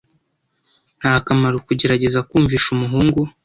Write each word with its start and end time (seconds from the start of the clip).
Nta 0.99 1.13
kamaro 1.25 1.57
kugerageza 1.67 2.19
kumvisha 2.29 2.67
umuhungu. 2.75 3.21